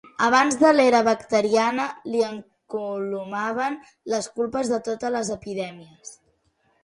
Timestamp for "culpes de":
4.39-4.79